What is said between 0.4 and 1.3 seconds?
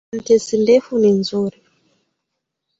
ndefu ni